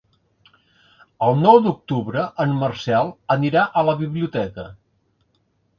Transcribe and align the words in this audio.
El 1.27 1.37
nou 1.43 1.59
d'octubre 1.67 2.25
en 2.47 2.57
Marcel 2.65 3.15
anirà 3.39 3.69
a 3.83 3.89
la 3.91 3.97
biblioteca. 4.05 4.69